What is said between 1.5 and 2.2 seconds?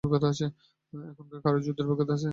যুদ্ধের অভিজ্ঞতা